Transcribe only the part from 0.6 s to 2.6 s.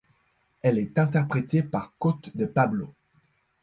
Elle est interprétée par Cote de